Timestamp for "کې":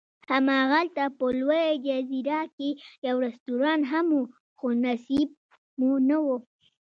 2.55-2.69